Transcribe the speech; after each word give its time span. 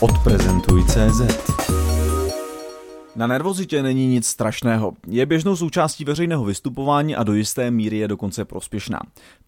Odprezentuj.cz 0.00 1.50
Na 3.16 3.26
nervozitě 3.26 3.82
není 3.82 4.06
nic 4.06 4.26
strašného. 4.26 4.92
Je 5.06 5.26
běžnou 5.26 5.56
součástí 5.56 6.04
veřejného 6.04 6.44
vystupování 6.44 7.16
a 7.16 7.22
do 7.22 7.34
jisté 7.34 7.70
míry 7.70 7.96
je 7.96 8.08
dokonce 8.08 8.44
prospěšná. 8.44 9.00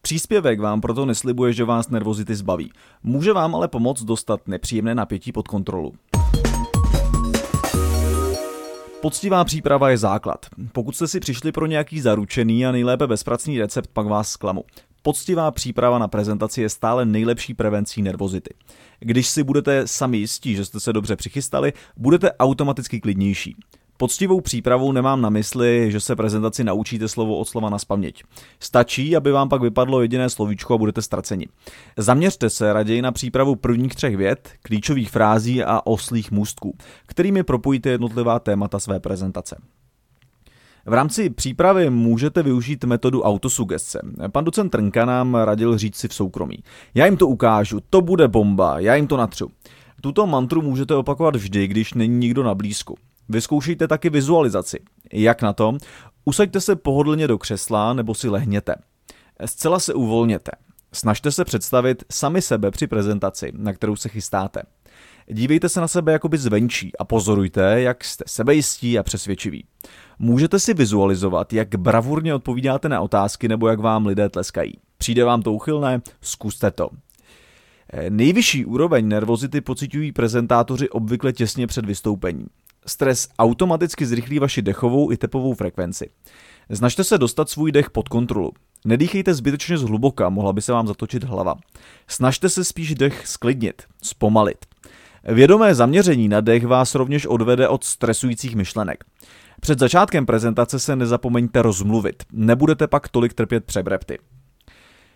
Příspěvek 0.03 0.61
vám 0.61 0.81
proto 0.81 1.07
neslibuje, 1.07 1.53
že 1.53 1.65
vás 1.65 1.89
nervozity 1.89 2.35
zbaví. 2.35 2.73
Může 3.03 3.33
vám 3.33 3.55
ale 3.55 3.69
pomoct 3.69 4.03
dostat 4.03 4.49
nepříjemné 4.49 4.95
napětí 4.95 5.33
pod 5.33 5.49
kontrolu. 5.49 5.93
Poctivá 9.01 9.45
příprava 9.45 9.91
je 9.91 9.99
základ. 9.99 10.47
Pokud 10.73 10.97
jste 10.97 11.09
si 11.09 11.21
přišli 11.21 11.53
pro 11.53 11.67
nějaký 11.67 12.01
zaručený 12.01 12.67
a 12.67 12.73
nejlépe 12.73 13.07
bezpracný 13.07 13.59
recept, 13.59 13.91
pak 13.93 14.07
vás 14.07 14.29
zklamu. 14.29 14.65
Poctivá 15.03 15.51
příprava 15.51 15.99
na 15.99 16.09
prezentaci 16.09 16.63
je 16.63 16.69
stále 16.69 17.05
nejlepší 17.05 17.55
prevencí 17.55 18.03
nervozity. 18.03 18.55
Když 19.01 19.29
si 19.29 19.43
budete 19.43 19.87
sami 19.87 20.17
jistí, 20.19 20.55
že 20.55 20.65
jste 20.65 20.81
se 20.81 20.93
dobře 20.93 21.17
přichystali, 21.17 21.73
budete 21.97 22.33
automaticky 22.33 23.01
klidnější. 23.01 23.57
Poctivou 23.97 24.41
přípravou 24.41 24.93
nemám 24.93 25.21
na 25.21 25.31
mysli, 25.31 25.93
že 25.93 26.01
se 26.01 26.17
prezentaci 26.17 26.65
naučíte 26.65 27.09
slovo 27.09 27.39
od 27.39 27.49
slova 27.49 27.71
na 27.71 27.79
spaměť. 27.79 28.23
Stačí, 28.61 29.17
aby 29.17 29.33
vám 29.33 29.49
pak 29.49 29.63
vypadlo 29.63 30.03
jediné 30.03 30.31
slovíčko 30.31 30.75
a 30.75 30.79
budete 30.79 31.03
ztraceni. 31.03 31.47
Zaměřte 31.97 32.51
se 32.51 32.73
raději 32.73 33.03
na 33.03 33.13
přípravu 33.13 33.57
prvních 33.57 33.95
třech 33.95 34.17
vět, 34.17 34.53
klíčových 34.63 35.11
frází 35.11 35.65
a 35.65 35.81
oslých 35.85 36.31
můstků, 36.31 36.77
kterými 37.07 37.43
propojíte 37.43 37.91
jednotlivá 37.91 38.39
témata 38.39 38.79
své 38.79 39.01
prezentace. 39.01 39.57
V 40.87 40.93
rámci 40.93 41.31
přípravy 41.31 41.91
můžete 41.91 42.43
využít 42.43 42.85
metodu 42.85 43.23
autosugestce. 43.23 44.01
Pan 44.33 44.45
docent 44.45 44.71
Trnka 44.71 45.05
nám 45.05 45.35
radil 45.35 45.79
říct 45.79 45.97
si 45.97 46.09
v 46.09 46.15
soukromí. 46.15 46.57
Já 46.95 47.07
jim 47.07 47.17
to 47.17 47.29
ukážu, 47.29 47.81
to 47.91 48.01
bude 48.01 48.29
bomba, 48.29 48.79
já 48.79 48.95
jim 48.95 49.07
to 49.07 49.17
natřu. 49.17 49.51
Tuto 50.01 50.27
mantru 50.27 50.63
můžete 50.63 50.95
opakovat 50.95 51.37
vždy, 51.37 51.67
když 51.67 51.95
není 51.95 52.19
nikdo 52.19 52.43
na 52.43 52.55
blízku. 52.55 52.97
Vyzkoušejte 53.29 53.89
taky 53.89 54.11
vizualizaci. 54.11 54.79
Jak 55.13 55.43
na 55.43 55.53
to? 55.53 55.77
Usaďte 56.25 56.61
se 56.61 56.77
pohodlně 56.77 57.29
do 57.29 57.39
křesla 57.39 57.93
nebo 57.93 58.15
si 58.15 58.29
lehněte. 58.29 58.75
Zcela 59.45 59.79
se 59.79 59.95
uvolněte. 59.95 60.51
Snažte 60.93 61.33
se 61.33 61.45
představit 61.45 62.05
sami 62.11 62.43
sebe 62.43 62.71
při 62.71 62.87
prezentaci, 62.87 63.53
na 63.57 63.73
kterou 63.73 63.97
se 63.97 64.09
chystáte. 64.09 64.63
Dívejte 65.33 65.69
se 65.69 65.81
na 65.81 65.89
sebe 65.89 66.13
jakoby 66.13 66.39
zvenčí 66.39 66.97
a 66.99 67.05
pozorujte, 67.05 67.81
jak 67.81 68.05
jste 68.05 68.25
sebejistí 68.27 68.99
a 68.99 69.03
přesvědčiví. 69.03 69.65
Můžete 70.19 70.59
si 70.59 70.75
vizualizovat, 70.75 71.53
jak 71.53 71.77
bravurně 71.77 72.35
odpovídáte 72.35 72.89
na 72.89 73.01
otázky 73.01 73.49
nebo 73.49 73.69
jak 73.69 73.81
vám 73.81 74.07
lidé 74.07 74.29
tleskají. 74.29 74.73
Přijde 74.99 75.25
vám 75.25 75.43
to 75.43 75.53
uchylné? 75.53 76.01
Zkuste 76.21 76.71
to. 76.71 76.89
Nejvyšší 78.09 78.65
úroveň 78.65 79.09
nervozity 79.09 79.61
pocitují 79.61 80.13
prezentátoři 80.13 80.91
obvykle 80.91 81.33
těsně 81.33 81.67
před 81.67 81.85
vystoupením. 81.87 82.49
Stres 82.87 83.29
automaticky 83.39 84.07
zrychlí 84.07 84.39
vaši 84.39 84.63
dechovou 84.63 85.13
i 85.13 85.17
tepovou 85.17 85.55
frekvenci. 85.55 86.11
Snažte 86.73 87.05
se 87.05 87.19
dostat 87.19 87.51
svůj 87.51 87.73
dech 87.73 87.91
pod 87.91 88.09
kontrolu. 88.09 88.53
Nedýchejte 88.85 89.35
zbytečně 89.35 89.79
zhluboka, 89.79 90.29
mohla 90.29 90.53
by 90.53 90.63
se 90.63 90.73
vám 90.73 90.87
zatočit 90.87 91.25
hlava. 91.25 91.55
Snažte 92.09 92.49
se 92.49 92.65
spíš 92.65 92.95
dech 92.95 93.27
sklidnit, 93.27 93.83
zpomalit. 94.03 94.67
Vědomé 95.25 95.75
zaměření 95.75 96.29
na 96.29 96.41
dech 96.41 96.67
vás 96.67 96.95
rovněž 96.95 97.27
odvede 97.27 97.69
od 97.69 97.85
stresujících 97.85 98.57
myšlenek. 98.57 99.05
Před 99.65 99.79
začátkem 99.79 100.27
prezentace 100.27 100.79
se 100.79 100.97
nezapomeňte 100.97 101.63
rozmluvit, 101.63 102.23
nebudete 102.33 102.87
pak 102.87 103.09
tolik 103.09 103.35
trpět 103.35 103.65
přebrepty. 103.65 104.19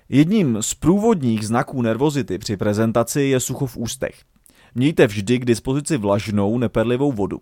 Jedním 0.08 0.58
z 0.60 0.74
průvodních 0.74 1.46
znaků 1.46 1.82
nervozity 1.82 2.38
při 2.38 2.56
prezentaci 2.56 3.22
je 3.22 3.40
sucho 3.40 3.66
v 3.66 3.76
ústech. 3.76 4.14
Mějte 4.74 5.06
vždy 5.06 5.38
k 5.38 5.44
dispozici 5.44 5.96
vlažnou, 5.96 6.58
neperlivou 6.58 7.12
vodu. 7.12 7.40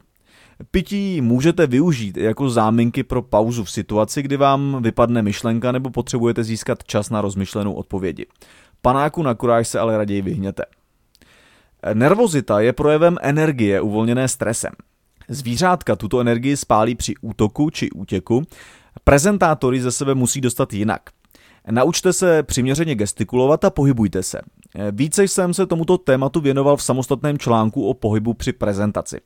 Pití 0.70 1.20
můžete 1.20 1.66
využít 1.66 2.16
jako 2.16 2.50
záminky 2.50 3.02
pro 3.02 3.22
pauzu 3.22 3.64
v 3.64 3.70
situaci, 3.70 4.22
kdy 4.22 4.36
vám 4.36 4.82
vypadne 4.82 5.22
myšlenka 5.22 5.72
nebo 5.72 5.90
potřebujete 5.90 6.44
získat 6.44 6.84
čas 6.84 7.10
na 7.10 7.20
rozmyšlenou 7.20 7.72
odpovědi. 7.72 8.26
Panáku 8.82 9.22
na 9.22 9.34
kuráž 9.34 9.68
se 9.68 9.80
ale 9.80 9.98
raději 9.98 10.22
vyhněte. 10.22 10.64
Nervozita 11.94 12.60
je 12.60 12.72
projevem 12.72 13.16
energie 13.22 13.80
uvolněné 13.80 14.28
stresem. 14.28 14.72
Zvířátka 15.28 15.96
tuto 15.96 16.20
energii 16.20 16.56
spálí 16.56 16.94
při 16.94 17.14
útoku 17.20 17.70
či 17.70 17.90
útěku, 17.90 18.42
prezentátory 19.04 19.80
ze 19.80 19.92
sebe 19.92 20.14
musí 20.14 20.40
dostat 20.40 20.72
jinak. 20.72 21.02
Naučte 21.70 22.12
se 22.12 22.42
přiměřeně 22.42 22.94
gestikulovat 22.94 23.64
a 23.64 23.70
pohybujte 23.70 24.22
se. 24.22 24.40
Více 24.90 25.24
jsem 25.24 25.54
se 25.54 25.66
tomuto 25.66 25.98
tématu 25.98 26.40
věnoval 26.40 26.76
v 26.76 26.82
samostatném 26.82 27.38
článku 27.38 27.88
o 27.88 27.94
pohybu 27.94 28.34
při 28.34 28.52
prezentaci. 28.52 29.20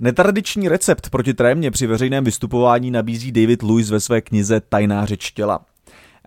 Netradiční 0.00 0.68
recept 0.68 1.10
proti 1.10 1.34
trémě 1.34 1.70
při 1.70 1.86
veřejném 1.86 2.24
vystupování 2.24 2.90
nabízí 2.90 3.32
David 3.32 3.62
Lewis 3.62 3.90
ve 3.90 4.00
své 4.00 4.20
knize 4.20 4.60
Tajná 4.60 5.06
řeč 5.06 5.30
těla. 5.30 5.60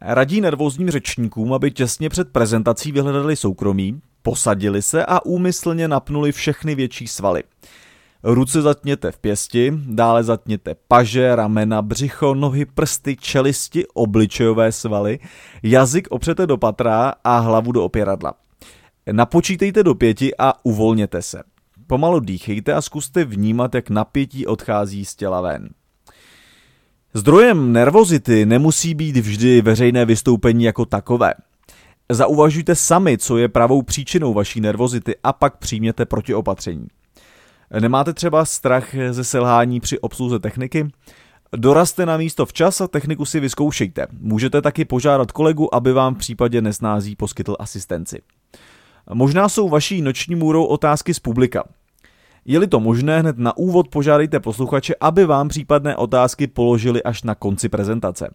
Radí 0.01 0.41
nervózním 0.41 0.91
řečníkům, 0.91 1.53
aby 1.53 1.71
těsně 1.71 2.09
před 2.09 2.29
prezentací 2.31 2.91
vyhledali 2.91 3.35
soukromí, 3.35 4.01
posadili 4.21 4.81
se 4.81 5.05
a 5.05 5.25
úmyslně 5.25 5.87
napnuli 5.87 6.31
všechny 6.31 6.75
větší 6.75 7.07
svaly. 7.07 7.43
Ruce 8.23 8.61
zatněte 8.61 9.11
v 9.11 9.19
pěsti, 9.19 9.73
dále 9.85 10.23
zatněte 10.23 10.75
paže, 10.87 11.35
ramena, 11.35 11.81
břicho, 11.81 12.35
nohy, 12.35 12.65
prsty, 12.65 13.15
čelisti, 13.15 13.87
obličejové 13.93 14.71
svaly, 14.71 15.19
jazyk 15.63 16.07
opřete 16.11 16.47
do 16.47 16.57
patra 16.57 17.13
a 17.23 17.39
hlavu 17.39 17.71
do 17.71 17.83
opěradla. 17.83 18.33
Napočítejte 19.11 19.83
do 19.83 19.95
pěti 19.95 20.37
a 20.37 20.53
uvolněte 20.63 21.21
se. 21.21 21.43
Pomalu 21.87 22.19
dýchejte 22.19 22.73
a 22.73 22.81
zkuste 22.81 23.25
vnímat, 23.25 23.75
jak 23.75 23.89
napětí 23.89 24.47
odchází 24.47 25.05
z 25.05 25.15
těla 25.15 25.41
ven. 25.41 25.69
Zdrojem 27.13 27.73
nervozity 27.73 28.45
nemusí 28.45 28.93
být 28.93 29.17
vždy 29.17 29.61
veřejné 29.61 30.05
vystoupení 30.05 30.63
jako 30.63 30.85
takové. 30.85 31.33
Zauvažujte 32.09 32.75
sami, 32.75 33.17
co 33.17 33.37
je 33.37 33.49
pravou 33.49 33.81
příčinou 33.81 34.33
vaší 34.33 34.61
nervozity 34.61 35.15
a 35.23 35.33
pak 35.33 35.57
přijměte 35.57 36.05
protiopatření. 36.05 36.87
Nemáte 37.79 38.13
třeba 38.13 38.45
strach 38.45 38.95
ze 39.11 39.23
selhání 39.23 39.79
při 39.79 39.99
obsluze 39.99 40.39
techniky? 40.39 40.87
Dorazte 41.55 42.05
na 42.05 42.17
místo 42.17 42.45
včas 42.45 42.81
a 42.81 42.87
techniku 42.87 43.25
si 43.25 43.39
vyzkoušejte. 43.39 44.07
Můžete 44.19 44.61
taky 44.61 44.85
požádat 44.85 45.31
kolegu, 45.31 45.75
aby 45.75 45.93
vám 45.93 46.15
v 46.15 46.17
případě 46.17 46.61
nesnází 46.61 47.15
poskytl 47.15 47.55
asistenci. 47.59 48.21
Možná 49.13 49.49
jsou 49.49 49.69
vaší 49.69 50.01
noční 50.01 50.35
můrou 50.35 50.65
otázky 50.65 51.13
z 51.13 51.19
publika. 51.19 51.63
Je-li 52.45 52.67
to 52.67 52.79
možné, 52.79 53.19
hned 53.19 53.37
na 53.37 53.57
úvod 53.57 53.87
požádejte 53.87 54.39
posluchače, 54.39 54.93
aby 54.99 55.25
vám 55.25 55.47
případné 55.47 55.95
otázky 55.95 56.47
položili 56.47 57.03
až 57.03 57.23
na 57.23 57.35
konci 57.35 57.69
prezentace. 57.69 58.33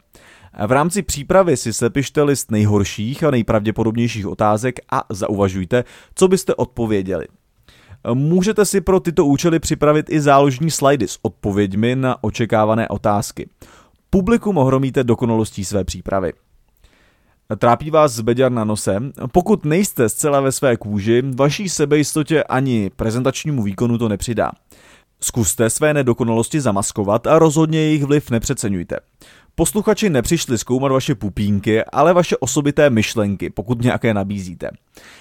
V 0.67 0.73
rámci 0.73 1.03
přípravy 1.03 1.57
si 1.57 1.73
sepište 1.73 2.23
list 2.23 2.51
nejhorších 2.51 3.25
a 3.25 3.31
nejpravděpodobnějších 3.31 4.27
otázek 4.27 4.81
a 4.93 5.05
zauvažujte, 5.11 5.85
co 6.15 6.29
byste 6.29 6.55
odpověděli. 6.55 7.27
Můžete 8.15 8.65
si 8.65 8.81
pro 8.81 9.00
tyto 9.00 9.27
účely 9.27 9.59
připravit 9.59 10.11
i 10.11 10.21
záložní 10.21 10.71
slajdy 10.71 11.09
s 11.09 11.19
odpověďmi 11.22 11.97
na 11.97 12.25
očekávané 12.25 12.89
otázky. 12.89 13.49
Publikum 14.11 14.59
ohromíte 14.59 15.05
dokonalostí 15.05 15.65
své 15.65 15.84
přípravy. 15.84 16.33
Trápí 17.59 17.91
vás 17.91 18.12
zbeďar 18.12 18.53
na 18.53 18.65
nose? 18.65 19.03
Pokud 19.33 19.65
nejste 19.65 20.09
zcela 20.09 20.41
ve 20.41 20.53
své 20.53 20.77
kůži, 20.77 21.22
vaší 21.37 21.69
sebejistotě 21.69 22.45
ani 22.45 22.91
prezentačnímu 22.97 23.62
výkonu 23.62 23.99
to 23.99 24.09
nepřidá. 24.09 24.53
Zkuste 25.21 25.71
své 25.71 25.95
nedokonalosti 25.95 26.61
zamaskovat 26.61 27.27
a 27.27 27.39
rozhodně 27.39 27.78
jejich 27.78 28.05
vliv 28.05 28.31
nepřeceňujte. 28.31 28.97
Posluchači 29.59 30.11
nepřišli 30.11 30.59
zkoumat 30.59 30.93
vaše 30.93 31.15
pupínky, 31.15 31.84
ale 31.84 32.12
vaše 32.12 32.37
osobité 32.37 32.91
myšlenky, 32.91 33.50
pokud 33.50 33.83
nějaké 33.83 34.15
nabízíte. 34.15 34.71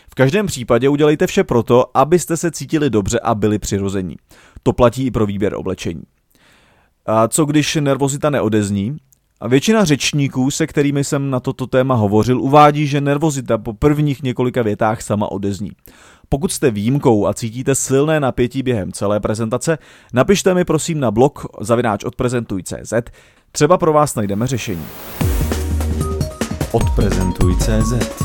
V 0.10 0.16
každém 0.16 0.48
případě 0.48 0.90
udělejte 0.90 1.28
vše 1.28 1.44
proto, 1.44 1.86
abyste 1.94 2.38
se 2.38 2.52
cítili 2.52 2.90
dobře 2.90 3.20
a 3.20 3.36
byli 3.36 3.60
přirození. 3.60 4.16
To 4.64 4.74
platí 4.74 5.06
i 5.06 5.12
pro 5.12 5.26
výběr 5.26 5.56
oblečení. 5.56 6.04
A 7.06 7.28
co 7.28 7.46
když 7.46 7.76
nervozita 7.76 8.30
neodezní? 8.30 8.98
A 9.40 9.48
většina 9.48 9.86
řečníků, 9.86 10.52
se 10.52 10.68
kterými 10.68 11.04
jsem 11.04 11.30
na 11.30 11.40
toto 11.40 11.68
téma 11.68 11.96
hovořil, 11.96 12.42
uvádí, 12.42 12.88
že 12.88 13.02
nervozita 13.02 13.58
po 13.58 13.74
prvních 13.74 14.24
několika 14.24 14.62
větách 14.62 15.02
sama 15.02 15.32
odezní. 15.32 15.72
Pokud 16.30 16.52
jste 16.52 16.72
výjimkou 16.72 17.28
a 17.28 17.34
cítíte 17.34 17.76
silné 17.76 18.20
napětí 18.20 18.64
během 18.64 18.92
celé 18.92 19.20
prezentace, 19.20 19.78
napište 20.14 20.54
mi 20.54 20.66
prosím 20.66 21.00
na 21.00 21.12
blog 21.12 21.46
zavináč 21.62 22.04
odprezentuj.cz, 22.04 22.94
třeba 23.56 23.78
pro 23.78 23.94
vás 23.94 24.16
najdeme 24.16 24.48
řešení. 24.48 24.86
Odprezentuj.cz 26.72 28.25